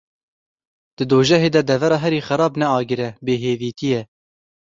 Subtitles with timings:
[0.95, 4.01] Di dojehê de devera herî xerab ne agir e, bêhêvîtî ye.